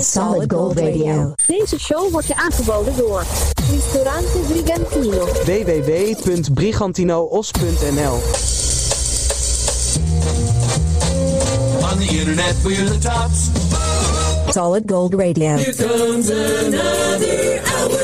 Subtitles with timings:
[0.00, 1.34] Solid Gold Radio.
[1.46, 3.24] Deze show wordt je aangeboden door
[3.70, 5.24] Ristorante Brigantino.
[5.24, 8.20] www.brigantinoos.nl
[11.90, 13.48] On the internet for the tops.
[14.52, 15.56] Solid Gold Radio.
[15.56, 18.03] Here comes another hour.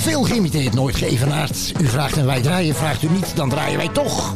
[0.00, 1.72] Veel geïmiteerd, nooit geëvenaard.
[1.80, 4.34] U vraagt en wij draaien, vraagt u niet, dan draaien wij toch.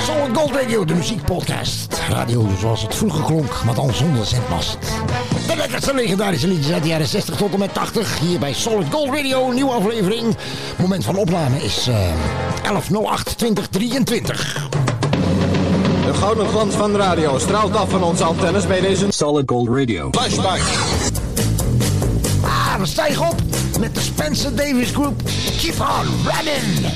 [0.00, 2.00] Solid Gold Radio, de muziekpodcast.
[2.08, 4.76] Radio zoals het vroeger klonk, maar dan zonder zendmast.
[5.46, 8.18] De lekkerste legendarische liedjes uit de jaren 60 tot en met 80.
[8.18, 10.36] Hier bij Solid Gold Radio, nieuwe aflevering.
[10.78, 12.08] Moment van opname is eh,
[12.64, 14.02] uh, 11.08.2023.
[16.06, 19.68] De gouden glans van de radio straalt af van onze antennes bij deze Solid Gold
[19.68, 20.08] Radio.
[20.10, 20.60] Flashback.
[22.44, 23.51] Ah, we stijgen op.
[23.82, 25.22] met de Spencer Davis Group.
[25.56, 26.86] Keep on running!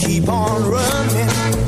[0.00, 1.61] keep on running.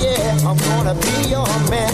[0.00, 1.93] yeah, I'm gonna be your man.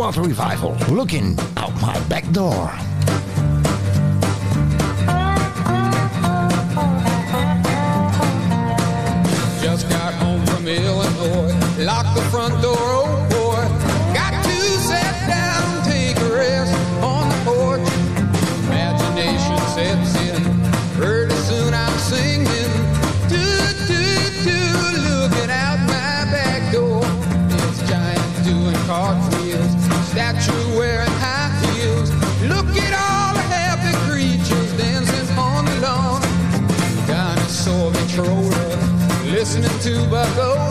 [0.00, 2.89] water revival looking out my back door.
[40.00, 40.58] you oh.
[40.58, 40.69] are.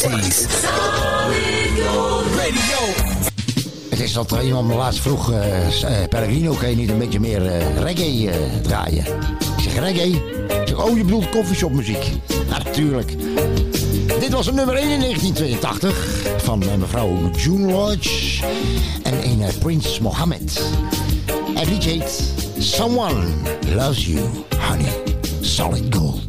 [0.00, 0.46] 80s.
[3.90, 5.38] Het is dat iemand me laatst vroeg, uh,
[6.08, 9.04] Pellegrino, kan je niet een beetje meer eh, reggae uh, draaien?
[9.56, 10.22] Ik zeg reggae?
[10.76, 12.10] Oh, je bedoelt koffieshopmuziek.
[12.48, 13.12] Natuurlijk.
[14.20, 18.44] Dit was een nummer 1 in 1982 van mevrouw June Lodge
[19.02, 20.62] en een Prins Mohammed.
[21.54, 22.22] En die heet
[22.58, 23.24] Someone
[23.74, 24.20] Loves You,
[24.68, 24.92] Honey.
[25.40, 26.25] Solid Gold.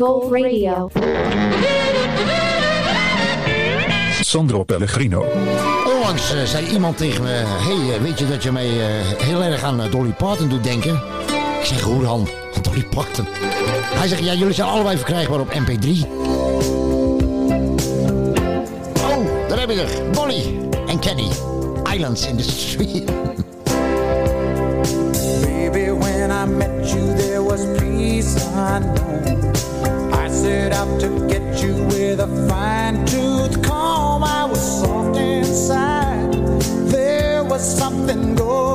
[0.00, 0.90] Gold Radio.
[4.20, 5.24] Sandro Pellegrino.
[5.86, 7.28] Onlangs eh, zei iemand tegen me...
[7.28, 10.94] hey, eh, weet je dat je mij eh, heel erg aan Dolly Parton doet denken?
[11.60, 12.28] Ik zeg, hoe dan?
[12.62, 13.26] Dolly Parton.
[13.94, 16.06] Hij zegt, ja, jullie zijn allebei verkrijgbaar op MP3.
[19.02, 20.12] Oh, daar heb je er.
[20.12, 21.28] Dolly en Kenny.
[21.92, 23.10] Islands in the Street.
[25.42, 28.36] Baby, when I met you, there was peace.
[30.22, 34.24] I set out to get you with a fine tooth comb.
[34.24, 36.32] I was soft inside.
[36.90, 38.69] There was something good.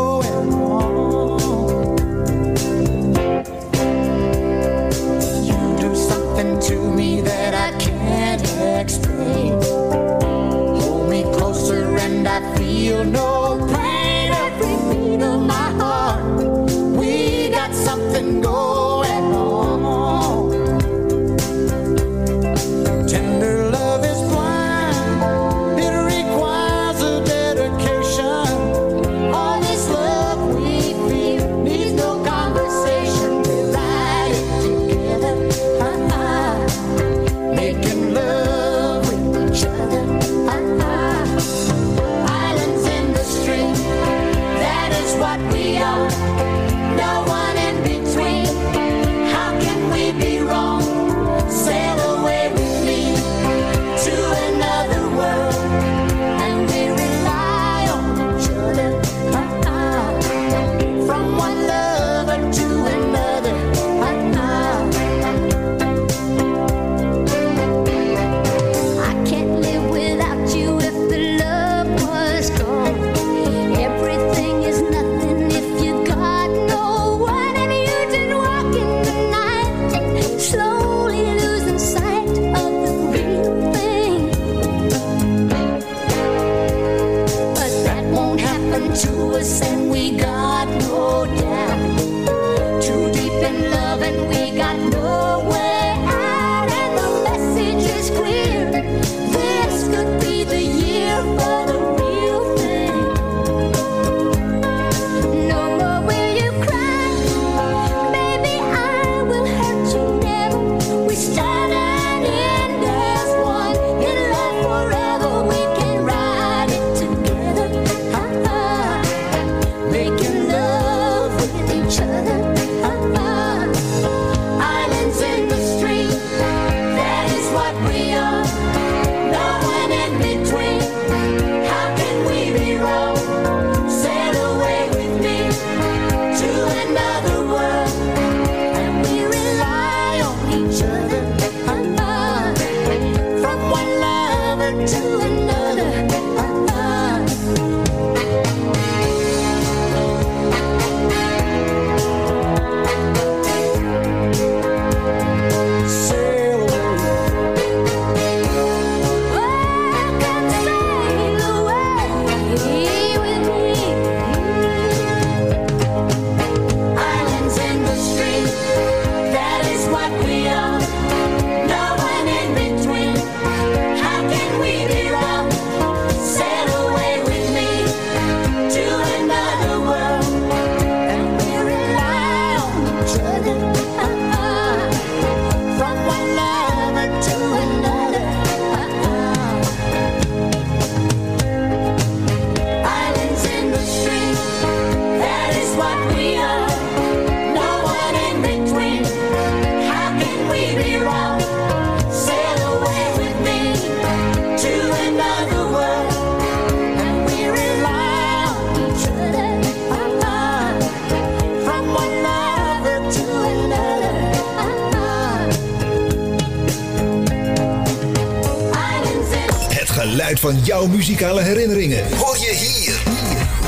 [220.52, 223.02] Van jouw muzikale herinneringen hoor je hier.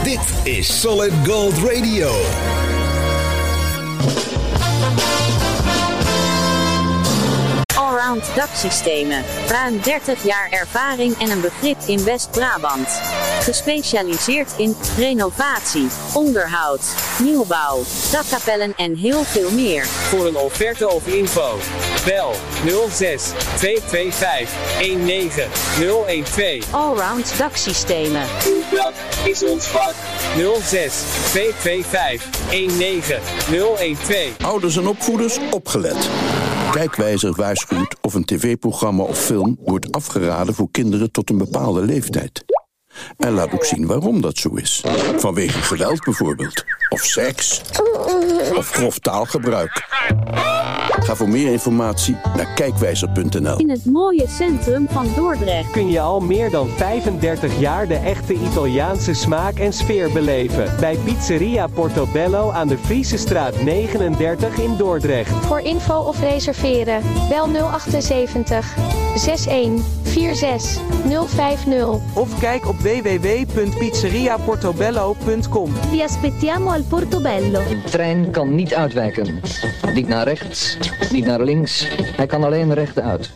[0.03, 2.11] Dit is Solid Gold Radio.
[7.75, 9.23] Allround daksystemen.
[9.47, 12.87] Ruim 30 jaar ervaring en een begrip in West-Brabant.
[13.39, 19.85] Gespecialiseerd in renovatie, onderhoud, nieuwbouw, dakkapellen en heel veel meer.
[19.85, 21.57] Voor een offerte of info.
[22.07, 22.33] Bel
[22.89, 24.49] 06 225
[24.81, 26.73] 19012.
[26.73, 28.27] Allround daksystemen.
[28.71, 28.93] Dat
[29.25, 29.93] is ons vak.
[30.61, 34.43] 06 225 19012.
[34.43, 36.09] Ouders en opvoeders opgelet.
[36.71, 42.43] Kijkwijzer waarschuwt of een tv-programma of film wordt afgeraden voor kinderen tot een bepaalde leeftijd.
[43.17, 44.83] En laat ook zien waarom dat zo is.
[45.17, 46.63] Vanwege geweld bijvoorbeeld.
[46.89, 47.61] Of seks.
[48.55, 49.85] Of grof taalgebruik.
[50.99, 53.57] Ga voor meer informatie naar kijkwijzer.nl.
[53.57, 55.71] In het mooie centrum van Dordrecht.
[55.71, 60.71] kun je al meer dan 35 jaar de echte Italiaanse smaak en sfeer beleven.
[60.79, 65.45] Bij Pizzeria Portobello aan de Friese straat 39 in Dordrecht.
[65.45, 68.75] Voor info of reserveren, bel 078
[69.17, 70.81] 61 46
[71.27, 71.99] 050.
[72.13, 75.71] Of kijk op www.pizzeriaportobello.com.
[75.91, 77.59] Vi aspettiamo al Portobello.
[77.67, 79.41] De trein kan niet uitwijken.
[79.93, 80.77] Niet naar rechts,
[81.11, 81.87] niet naar links.
[82.15, 83.31] Hij kan alleen rechtuit.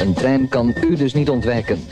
[0.00, 1.84] Een trein kan u dus niet ontwijken.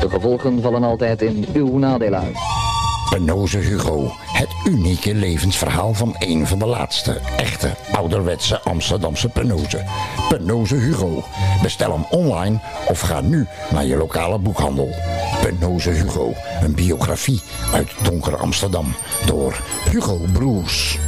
[0.00, 2.61] De gevolgen vallen altijd in uw nadeel uit.
[3.12, 4.12] Penoze Hugo.
[4.32, 9.84] Het unieke levensverhaal van een van de laatste echte ouderwetse Amsterdamse Penoze.
[10.28, 11.24] Penoze Hugo.
[11.62, 14.88] Bestel hem online of ga nu naar je lokale boekhandel.
[15.42, 16.32] Penoze Hugo.
[16.62, 17.40] Een biografie
[17.72, 18.94] uit donker Amsterdam
[19.26, 20.98] door Hugo Broers.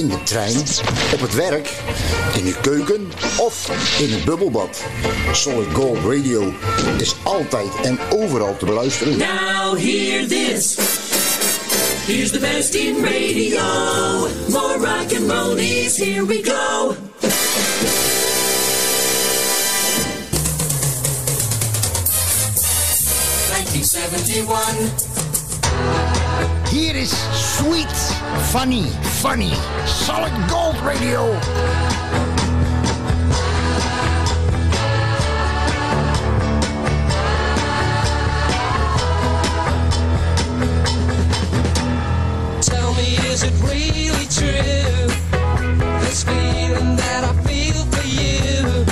[0.00, 0.56] In de trein,
[1.12, 1.70] op het werk,
[2.36, 4.82] in de keuken of in het bubbelbad.
[5.32, 6.52] Solid Gold Radio
[6.98, 9.18] is altijd en overal te beluisteren.
[9.18, 10.76] Now hear this.
[12.06, 13.62] Here's the best in radio.
[14.48, 16.94] More rock and roll is here we go.
[26.70, 28.14] Hier is Sweet
[28.50, 29.52] Funny funny.
[29.84, 31.38] Solid Gold Radio.
[42.62, 45.06] Tell me, is it really true?
[46.00, 48.86] This feeling that I feel for you.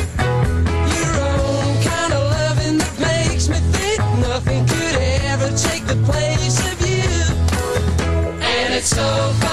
[0.92, 6.60] Your own kind of loving that makes me think nothing could ever take the place
[6.70, 6.98] of you.
[8.42, 9.47] And it's so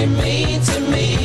[0.00, 1.17] you mean to me.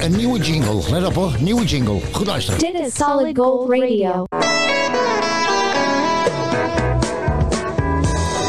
[0.00, 0.82] weer een nieuwe jingle.
[0.90, 2.00] Let op hoor, nieuwe jingle.
[2.12, 2.58] Goed luisteren.
[2.60, 4.24] Dit is Solid Gold Radio.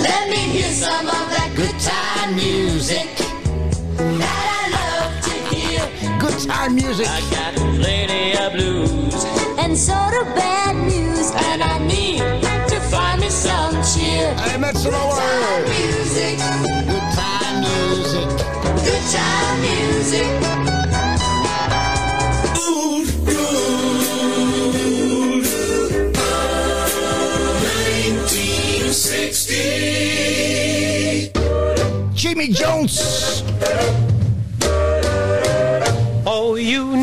[0.02, 3.08] Let me hear some of that good time music.
[3.96, 5.82] That I love to hear.
[6.20, 7.08] Good time music.
[7.08, 9.26] I got plenty of blues.
[9.58, 11.32] And sort of bad news.
[11.32, 12.20] And I need
[12.68, 14.34] to find me some cheer.
[14.36, 14.60] Hey.
[14.60, 14.74] Good
[17.14, 18.28] time music.
[18.84, 20.71] Good time music.
[32.32, 33.44] Jamie Jones.
[36.26, 37.01] Oh, you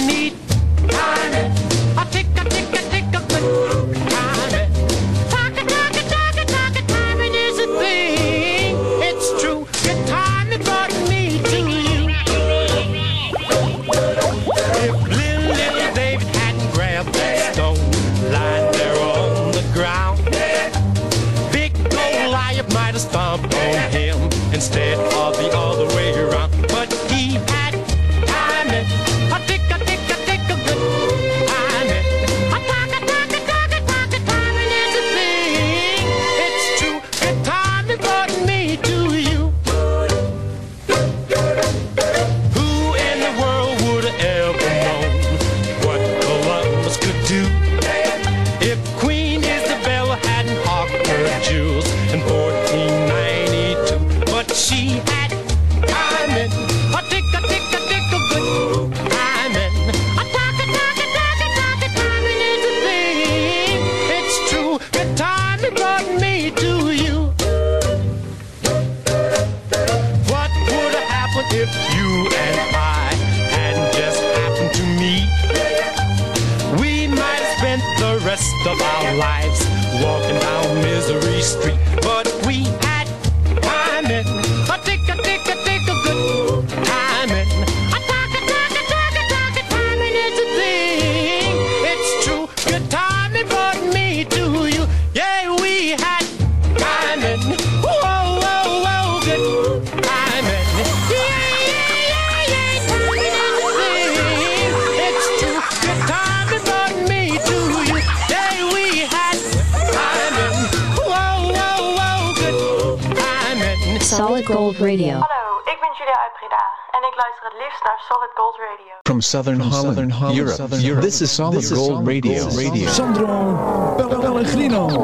[117.40, 118.92] het liefst Solid Gold Radio.
[119.02, 120.54] From Southern Holland, Southern Holland, Europe.
[120.54, 122.48] Southern This is Solid Gold, Radio.
[122.88, 124.88] Sandro Pellegrino.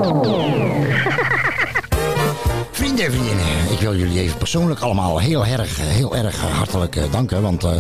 [2.71, 7.13] Vrienden en vriendinnen, ik wil jullie even persoonlijk allemaal heel erg, heel erg hartelijk eh,
[7.13, 7.43] danken.
[7.43, 7.71] Want eh,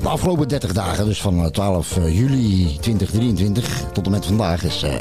[0.00, 4.84] de afgelopen 30 dagen, dus van eh, 12 juli 2023 tot en met vandaag, is
[4.84, 4.94] 11.08.2023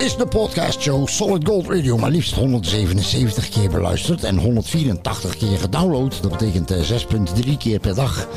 [0.00, 6.22] is de podcastshow Solid Gold Radio maar liefst 177 keer beluisterd en 184 keer gedownload.
[6.22, 6.90] Dat betekent eh,
[7.44, 8.28] 6,3 keer per dag.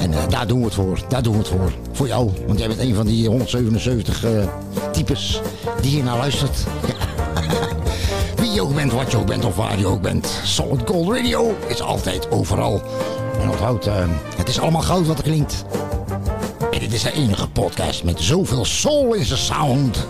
[0.00, 1.00] En eh, daar doen we het voor.
[1.08, 1.72] Daar doen we het voor.
[1.92, 2.30] Voor jou.
[2.46, 4.30] Want jij bent een van die 177 eh,
[4.92, 5.40] types
[5.80, 6.56] die hier naar luistert.
[8.40, 10.40] Wie je ook bent, wat je ook bent of waar je ook bent.
[10.44, 12.82] Solid Gold Radio is altijd overal.
[13.40, 13.94] En onthoud, eh,
[14.36, 15.64] het is allemaal goud wat er klinkt.
[16.70, 20.06] En dit is de enige podcast met zoveel soul in zijn sound.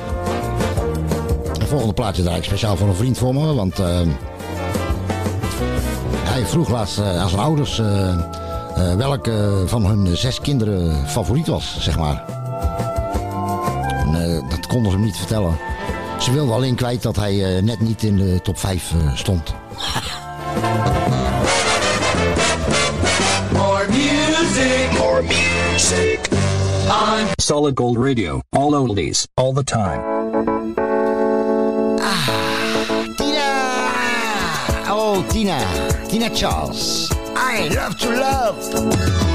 [1.69, 4.01] Het volgende plaatje draai ik speciaal voor een vriend voor me, want eh,
[6.25, 11.77] hij vroeg laatst eh, aan zijn ouders eh, welke van hun zes kinderen favoriet was,
[11.81, 12.25] zeg maar.
[13.89, 15.57] En, dat konden ze hem niet vertellen.
[16.19, 19.55] Ze wilde alleen kwijt dat hij net niet in de top 5 stond.
[23.53, 24.99] More music.
[24.99, 26.29] More music.
[26.89, 28.41] On Solid Gold Radio.
[28.51, 30.18] All oldies, all the time.
[35.25, 35.59] Tina.
[36.09, 37.11] Tina Charles.
[37.35, 39.28] I love to love.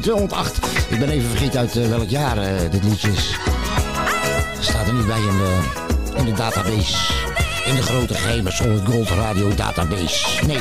[0.00, 0.58] 208,
[0.88, 3.36] Ik ben even vergeten uit welk jaar dit liedje is.
[4.60, 5.58] Staat er niet bij in de,
[6.16, 6.96] in de database.
[7.66, 10.26] In de grote geheime Solid Gold Radio database.
[10.46, 10.60] Nee.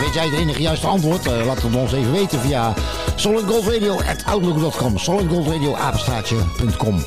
[0.00, 1.26] Weet jij het enige juiste antwoord?
[1.26, 2.74] laat het ons even weten via
[3.14, 7.04] solidgoldradio.outlook.com solidgoldradioapenstaartje.com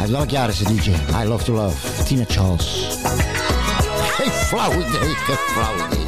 [0.00, 0.92] Uit welk jaar is het liedje?
[1.22, 2.86] I Love To Love, Tina Charles.
[4.16, 6.03] Geen flauw idee, geen.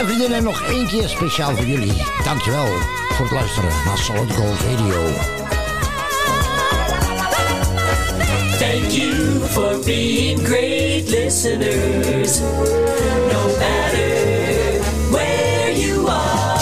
[0.00, 2.02] Vrienden en vriendinnen, nog één keer speciaal voor jullie.
[2.24, 2.66] Dankjewel
[3.08, 5.06] voor het luisteren naar Solid Gold Radio.
[8.58, 12.40] Thank you for being great listeners.
[13.32, 16.60] No matter where you are.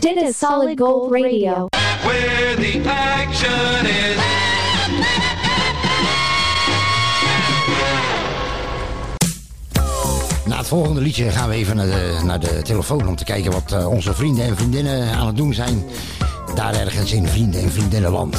[0.00, 1.66] Dit is Solid Gold Radio.
[2.02, 4.33] Where the action is.
[10.64, 13.72] Het volgende liedje gaan we even naar de, naar de telefoon om te kijken wat
[13.72, 15.84] eh, onze vrienden en vriendinnen aan het doen zijn.
[16.54, 18.36] Daar ergens in vrienden en vriendinnenland.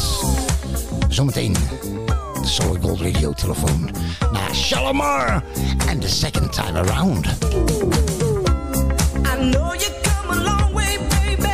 [1.09, 1.55] Zometeen
[2.41, 3.89] de Solid Gold Radio telefoon
[4.31, 5.43] naar Shalimar
[5.89, 7.25] and the second time around.
[7.25, 7.29] I
[9.51, 11.47] know you come a long way, baby.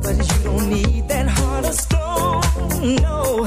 [0.00, 2.40] But you don't need that heart of stone,
[2.94, 3.46] no.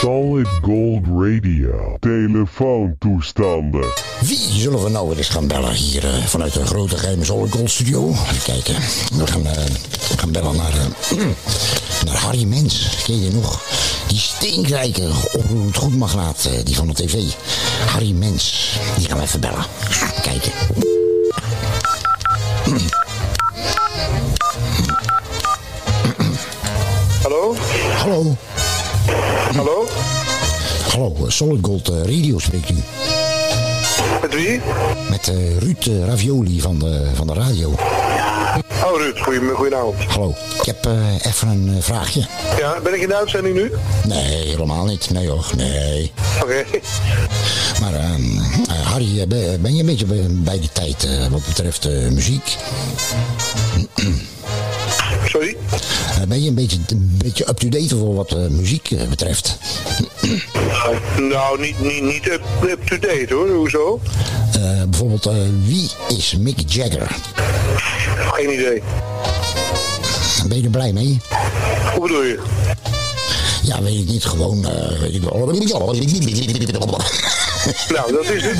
[0.00, 1.96] Solid Gold Radio.
[2.00, 3.84] Telefoontoestanden.
[4.20, 7.52] Wie zullen we nou weer eens gaan bellen hier eh, vanuit de grote geheime Solid
[7.52, 8.08] Gold Studio?
[8.08, 8.74] Even kijken.
[9.12, 9.64] We gaan, eh,
[10.08, 10.86] we gaan bellen naar, eh,
[12.04, 12.88] naar Harry Mens.
[13.04, 13.62] Ken je nog?
[14.06, 17.22] Die steenrijke, oproerend goedmagnaat, eh, die van de tv.
[17.86, 18.72] Harry Mens.
[18.96, 19.64] Die gaan we even bellen.
[20.22, 20.52] Kijken.
[27.22, 27.54] Hallo?
[27.96, 28.36] Hallo.
[29.56, 29.86] Hallo?
[30.92, 32.74] Hallo, eh, Solid Gold eh, Radio spreekt u.
[34.20, 34.60] Met wie?
[35.10, 37.68] Met eh, Ruud Ravioli van de, van de radio.
[38.84, 40.04] Oh Ruud, goeie, goedenavond.
[40.04, 42.26] Hallo, ik heb eh, even een eh, vraagje.
[42.58, 43.72] Ja, ben ik in de uitzending nu?
[44.04, 45.10] Nee, helemaal niet.
[45.10, 46.12] Nee hoor, nee.
[46.42, 46.64] Oké.
[47.80, 49.26] Maar ehm, eh, Harry,
[49.60, 52.56] ben je een beetje bij, de tijd wat betreft muziek?
[55.26, 55.56] Sorry?
[56.28, 59.56] Ben je een beetje, een beetje up-to-date voor wat muziek betreft?
[61.18, 64.00] Nou, niet, niet, niet up- up-to-date hoor, hoezo?
[64.88, 65.28] Bijvoorbeeld,
[65.64, 67.16] wie is Mick Jagger?
[68.32, 68.82] Geen idee.
[70.50, 71.20] Ben je er blij mee?
[71.92, 72.38] Hoe bedoel je?
[73.62, 74.24] Ja, weet ik niet.
[74.24, 74.66] Gewoon,
[75.00, 75.32] weet ik wel.
[77.88, 78.56] Nou, dat is het.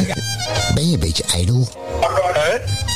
[0.75, 1.69] Ben je een beetje ijdel?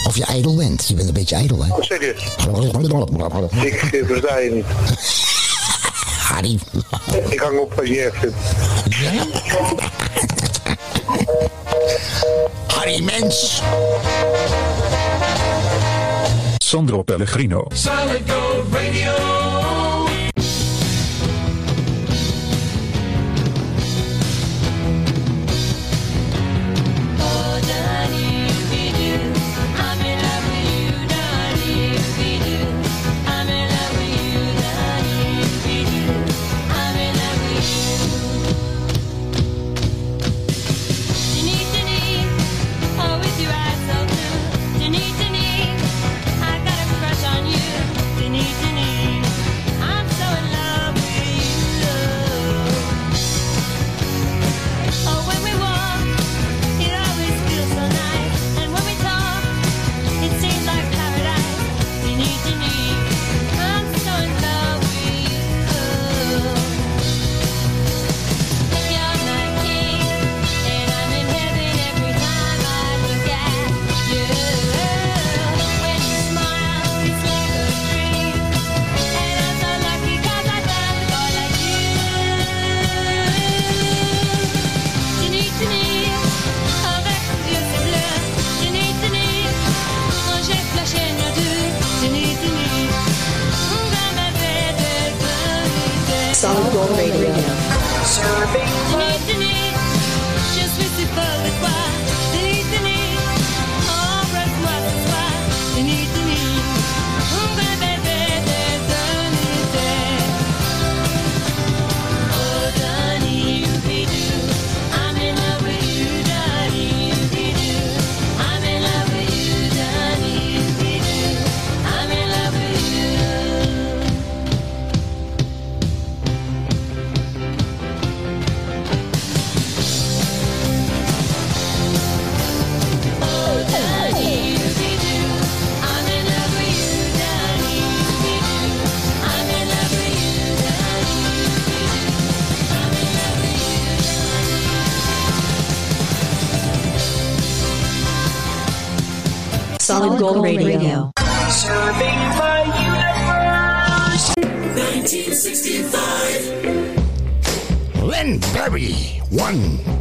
[0.07, 0.89] Of je ijdel bent?
[0.89, 1.69] Je bent een beetje ijdel, hè?
[1.69, 2.15] Wat zeg je?
[3.63, 4.65] Ik versta je niet.
[6.19, 6.59] Harry.
[7.29, 8.37] Ik hang op als je erg vindt.
[12.75, 13.63] Harry Mens.
[16.75, 17.69] Sandro Pellegrino.
[17.71, 19.34] Solid Gold Radio.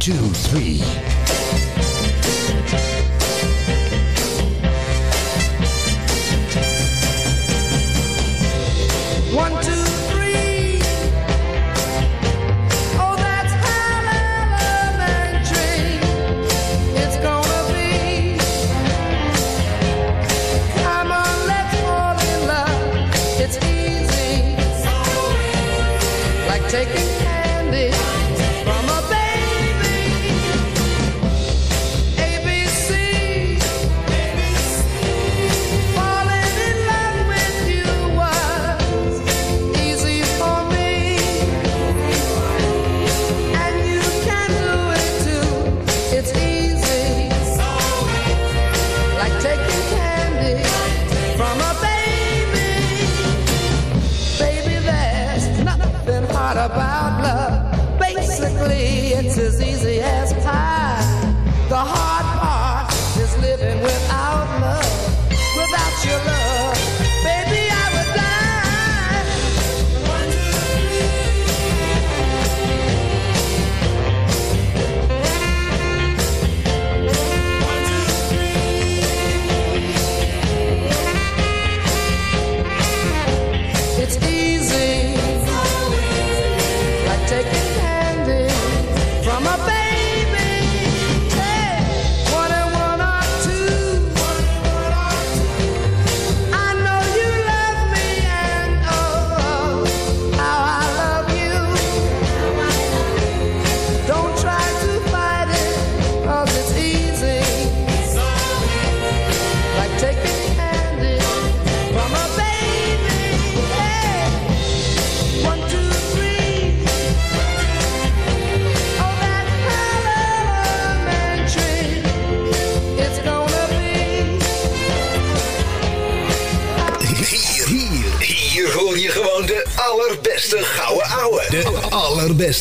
[0.04, 0.63] Two, three.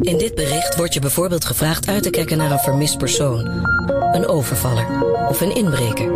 [0.00, 3.46] In dit bericht wordt je bijvoorbeeld gevraagd uit te kijken naar een vermist persoon,
[4.12, 4.86] een overvaller
[5.28, 6.12] of een inbreker.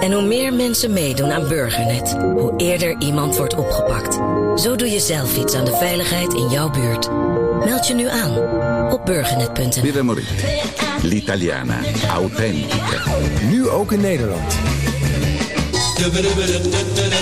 [0.00, 4.14] En hoe meer mensen meedoen aan Burgernet, hoe eerder iemand wordt opgepakt.
[4.60, 7.10] Zo doe je zelf iets aan de veiligheid in jouw buurt.
[7.64, 8.36] Meld je nu aan
[8.92, 9.70] op burgernet.nl.
[9.70, 10.14] Vida.
[11.02, 11.78] L'italiana.
[12.08, 13.02] Authentica.
[13.50, 14.54] Nu ook in Nederland.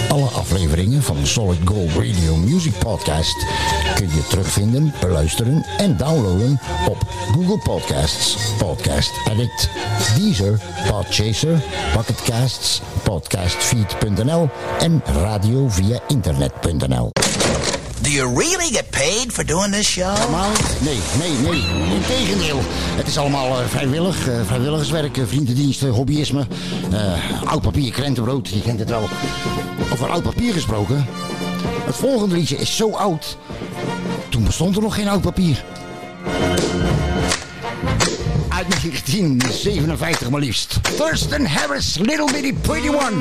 [0.09, 3.47] Alle afleveringen van de Solid Gold Radio Music Podcast
[3.95, 6.97] kun je terugvinden, beluisteren en downloaden op
[7.33, 9.69] Google Podcasts, Podcast Addict,
[10.17, 10.61] Deezer,
[10.91, 11.63] Podchaser,
[11.93, 14.49] Pocketcasts, Podcastfeed.nl
[14.79, 17.28] en radio via internet.nl.
[18.03, 20.15] Do you really get paid for doing this show?
[20.81, 20.81] Niet.
[20.81, 21.63] Nee, nee, nee.
[21.95, 22.61] Integendeel.
[22.97, 24.29] Het is allemaal eh, vrijwillig.
[24.29, 26.47] eh, vrijwilligerswerk, eh, vriendendiensten, hobbyisme.
[27.45, 28.49] oud papier, krentenbrood.
[28.49, 29.09] Je kent het wel.
[29.93, 31.07] Over oud papier gesproken.
[31.85, 33.37] Het volgende liedje is zo oud.
[34.29, 35.65] Toen bestond er nog geen oud papier.
[38.49, 40.79] Uit 1957 maar liefst.
[40.97, 43.17] Thurston Harris, Little Bitty Pretty One.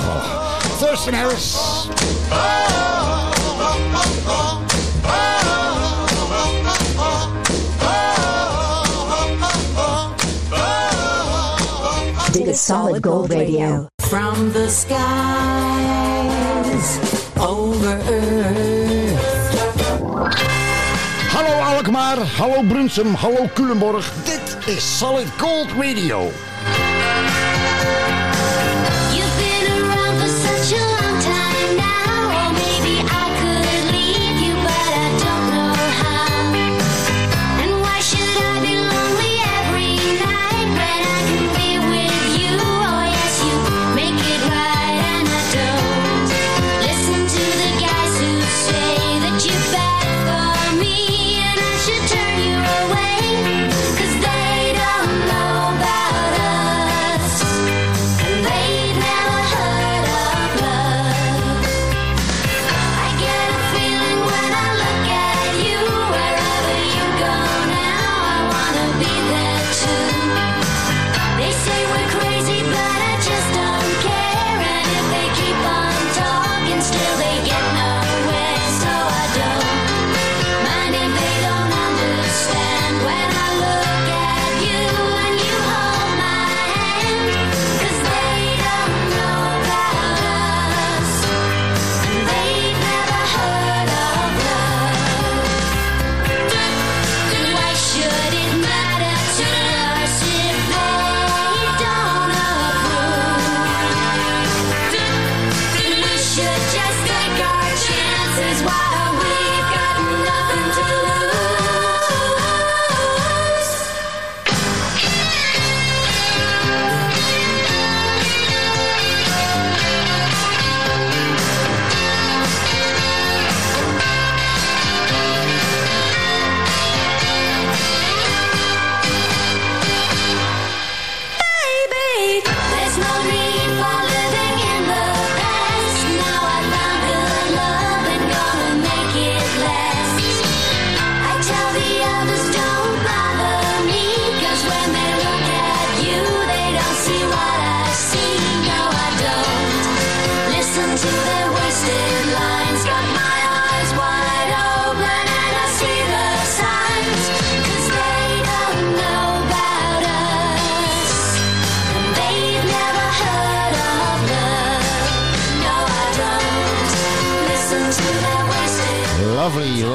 [0.00, 0.88] 50s, mag wel.
[0.88, 1.56] Thurston Harris.
[12.32, 13.86] Dit is Solid Gold Radio.
[13.96, 14.98] From the skies
[17.38, 19.38] over earth.
[21.32, 24.12] Hallo Alkmaar, hallo Brunsum, hallo Culemborg.
[24.24, 26.30] Dit is Solid Gold Radio.
[106.72, 108.62] just take our chances.
[108.62, 108.89] while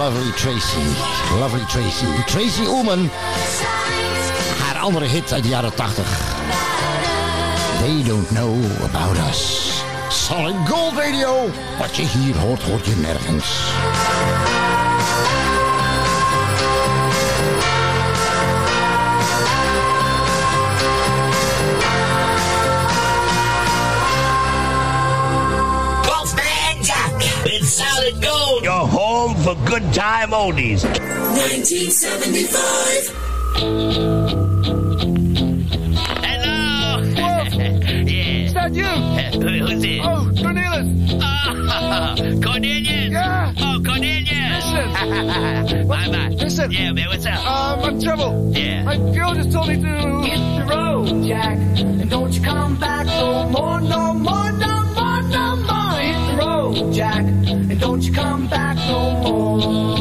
[0.05, 0.85] lovely, Tracy.
[1.39, 2.05] Lovely Tracy.
[2.27, 3.09] Tracy Ullman.
[4.59, 6.05] Haar andere hit uit de jaren 80.
[7.79, 9.71] They don't know about us.
[10.09, 11.49] Solid Gold Radio.
[11.79, 13.63] Wat je hier hoort, hoort je nergens.
[28.05, 28.63] With solid gold.
[28.63, 30.83] Your home for good time oldies.
[30.83, 32.55] 1975.
[36.23, 37.01] Hello.
[38.05, 38.45] yeah.
[38.45, 38.83] Is that you?
[38.85, 39.99] who's it?
[40.03, 40.87] Oh, Cornelius.
[41.21, 43.11] Oh, Cornelius.
[43.11, 43.53] Yeah.
[43.57, 44.65] Oh, Cornelius.
[44.65, 45.87] Listen.
[45.87, 46.29] bye bye.
[46.29, 46.71] Listen.
[46.71, 47.07] Yeah, man.
[47.09, 47.39] What's up?
[47.45, 48.51] Um, I'm in trouble.
[48.55, 48.83] Yeah.
[48.83, 53.05] My girl just told me to hit the road, Jack, and don't you come back
[53.07, 55.99] no more, no more, no more, no more.
[55.99, 57.25] Hit the road, Jack,
[59.25, 59.94] home.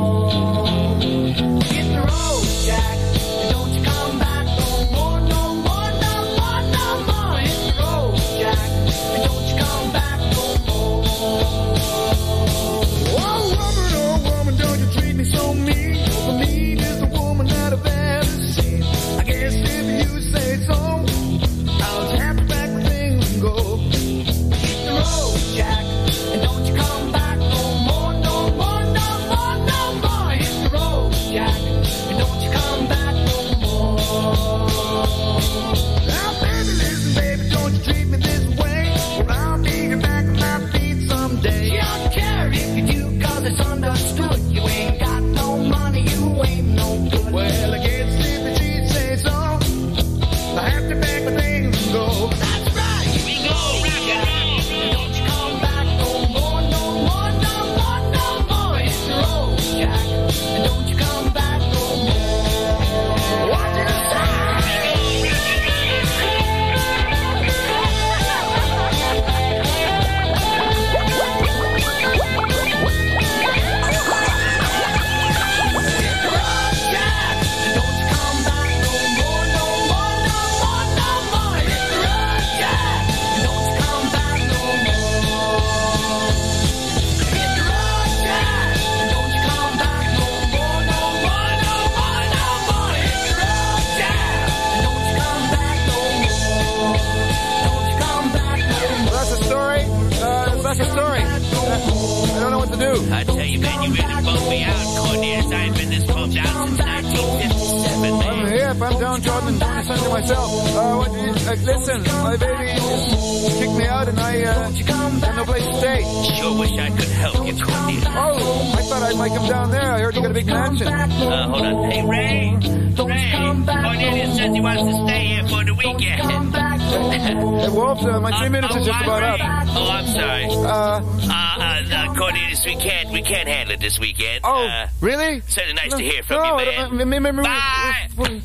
[109.35, 110.51] I'm downtrodden and doing something to myself.
[110.77, 115.45] Uh, what, uh, listen, my baby just kicked me out and I uh, have no
[115.45, 116.03] place to stay.
[116.39, 118.05] Sure wish I could help you, Cornelius.
[118.09, 119.83] Oh, I thought I might come down there.
[119.93, 120.87] I heard you got a big mansion.
[120.89, 121.91] Uh, hold on.
[121.91, 122.57] Hey, Ray.
[122.61, 123.33] Ray.
[123.67, 126.55] Cornelius says he wants to stay here for the weekend.
[126.95, 127.35] Hey,
[127.71, 129.41] Wolf, uh, my three minutes is just about up.
[129.75, 130.45] Oh, I'm sorry.
[130.47, 131.01] Uh, Uh,
[131.33, 134.41] uh, uh, Cornelius, we can't, we can't handle it this weekend.
[134.45, 135.41] Oh, uh, really?
[135.49, 137.01] Certainly nice No, to hear from no, you, I man.
[137.01, 138.41] uh, me- me- me- Bye.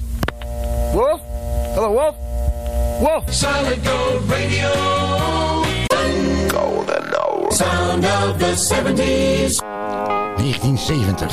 [0.94, 1.22] Wolf?
[1.76, 2.16] Hello, Wolf?
[3.00, 3.32] Wolf?
[3.32, 4.74] Solid Gold Radio.
[6.50, 7.54] Golden Old.
[7.54, 9.62] Sound of the 70s.
[10.42, 11.28] 1970.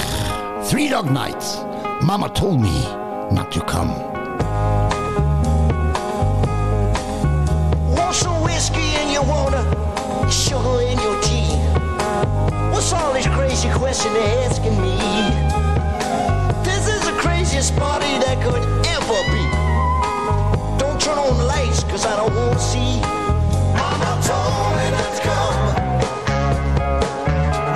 [0.68, 1.42] Three Dog Night.
[2.02, 2.82] Mama told me
[3.32, 3.88] not to come.
[7.96, 9.64] Want some whiskey in your water,
[10.30, 11.56] sugar in your tea?
[12.72, 14.98] What's all this crazy question they're asking me?
[16.62, 18.85] This is the craziest party that could
[21.26, 23.00] on the lights, cause I don't want to see.
[23.00, 25.58] Mama told me not to come.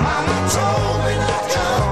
[0.05, 1.87] Mama told me not to come.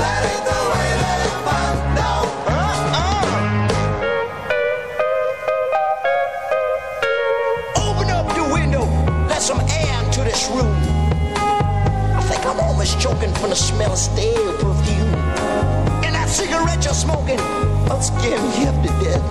[0.00, 2.28] That ain't the way that I find out.
[2.54, 3.24] Uh-uh.
[7.90, 8.84] Open up the window,
[9.28, 10.72] let some air into this room.
[12.14, 14.75] I think I'm almost choking from the smell of stale perfume.
[16.66, 17.38] Cigarette you're smoking,
[17.88, 19.22] will scare me up to death.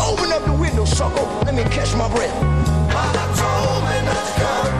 [0.00, 2.34] Open up the window, sucker, let me catch my breath.
[2.90, 4.77] Mama told me not to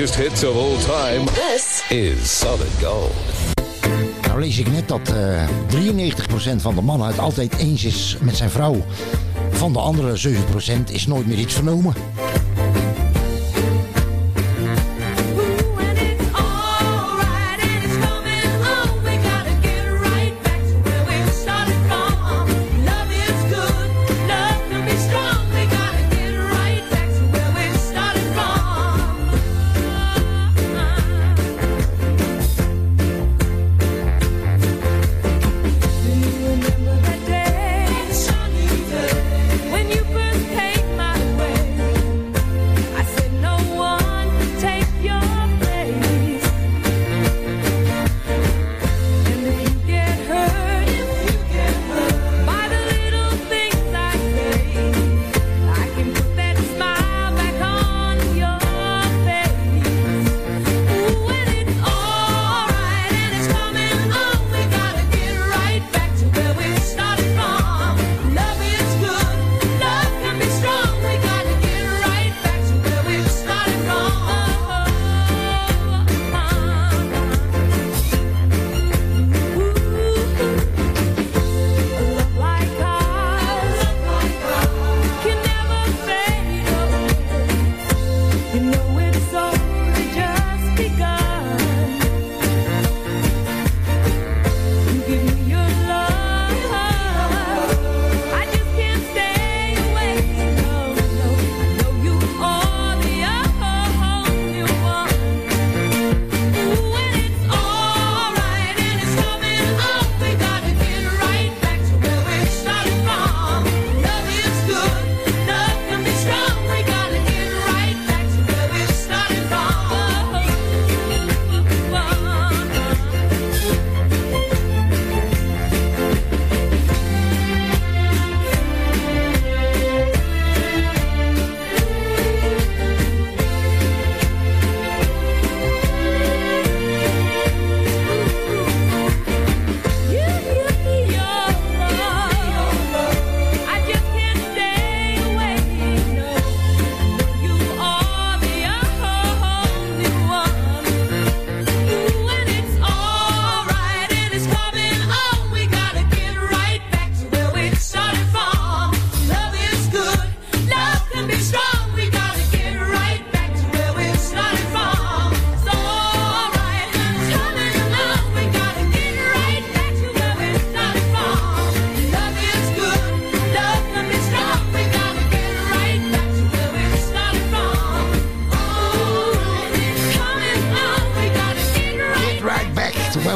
[0.00, 1.24] Hits of all time.
[1.26, 3.12] This is Solid Gold.
[4.26, 8.36] Nou lees ik net dat eh 93% van de mannen het altijd eens is met
[8.36, 8.84] zijn vrouw.
[9.50, 11.94] Van de andere 7% is nooit meer iets vernomen.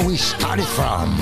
[0.05, 1.17] We started from.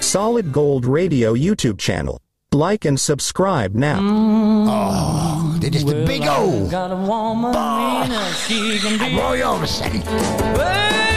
[0.00, 2.20] Solid Gold Radio YouTube channel.
[2.52, 3.98] Like and subscribe now.
[3.98, 4.66] Mm.
[4.68, 6.66] Oh, dit is de Big O.
[6.70, 9.16] Got a woman in her, she can be.
[9.16, 10.04] Roy Orbison.
[10.56, 11.13] Got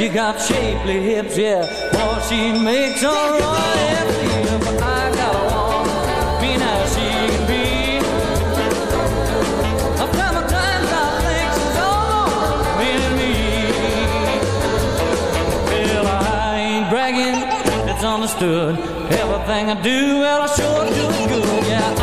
[0.00, 1.60] She got shapely hips, yeah.
[1.92, 3.54] Boy, she makes a royal
[4.16, 4.58] feel.
[4.60, 8.00] But I got a woman, mean as she can be.
[10.48, 11.52] Times I think
[13.18, 13.34] me.
[15.68, 17.38] Well, I ain't bragging,
[17.90, 18.78] it's understood.
[19.12, 21.66] Everything I do, well, I sure do it good.
[21.68, 21.99] Yeah,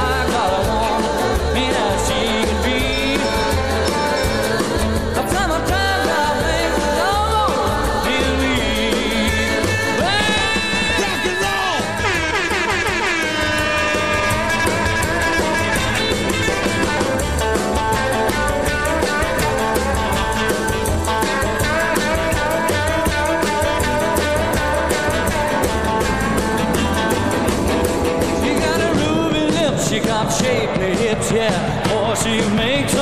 [31.86, 32.97] 或许没出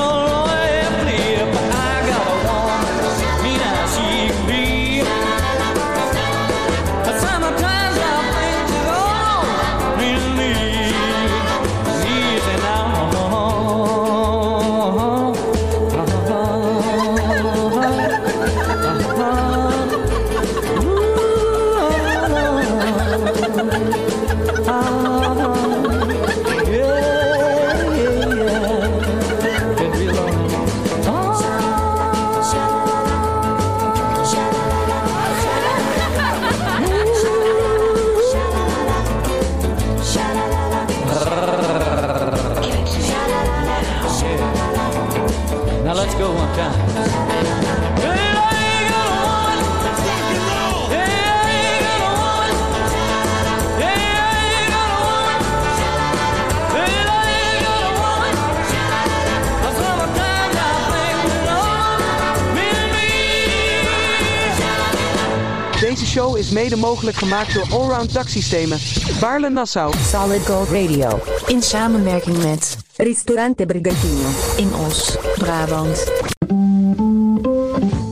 [66.69, 68.79] mede mogelijk gemaakt door Allround Daksystemen.
[69.19, 69.93] Baarle Nassau.
[70.11, 71.19] Solid Gold Radio.
[71.45, 74.27] In samenwerking met Ristorante Brigantino.
[74.57, 76.11] In Os, Brabant.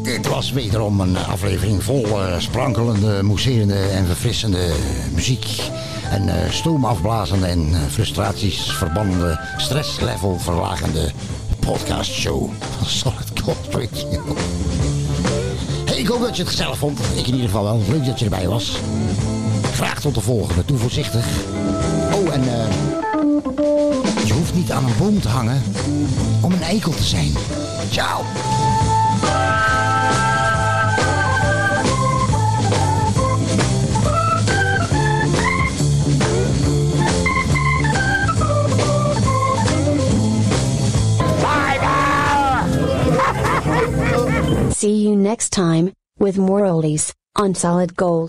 [0.04, 4.74] Dit was wederom een aflevering vol eh, sprankelende, mousserende en verfrissende
[5.14, 5.70] muziek.
[6.12, 11.12] En eh, stoomafblazende en eh, frustraties verbannende, stresslevel verlagende
[11.60, 14.36] podcastshow van Solid Gold Radio.
[16.04, 17.00] Ik hoop dat je het gezellig vond.
[17.00, 17.82] Ik in ieder geval wel.
[17.90, 18.78] Leuk dat je erbij was.
[19.74, 20.66] Graag tot de volgende.
[20.66, 21.26] Doe voorzichtig.
[22.14, 22.66] Oh, en eh,
[24.26, 25.64] je hoeft niet aan een boom te hangen
[26.42, 27.34] om een eikel te zijn.
[27.92, 28.22] Ciao.
[44.84, 48.22] See you next time with more oldies on Solid Gold.